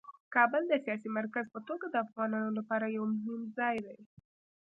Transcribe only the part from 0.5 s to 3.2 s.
د سیاسي مرکز په توګه د افغانانو لپاره یو